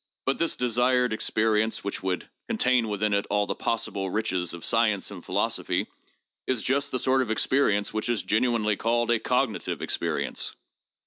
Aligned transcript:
But 0.25 0.39
this 0.39 0.55
desired 0.55 1.13
experience, 1.13 1.83
which 1.83 2.01
would 2.01 2.27
contain 2.49 2.87
within 2.89 3.13
it 3.13 3.27
all 3.29 3.45
the 3.45 3.53
possible 3.53 4.09
riches 4.09 4.51
of 4.51 4.65
science 4.65 5.11
and 5.11 5.23
philosophy, 5.23 5.85
is 6.47 6.63
just 6.63 6.89
the 6.89 6.97
sort 6.97 7.21
of 7.21 7.29
experience 7.29 7.93
which 7.93 8.09
is 8.09 8.23
generally 8.23 8.75
called 8.77 9.11
a 9.11 9.19
cognitive 9.19 9.79
experience. 9.79 10.55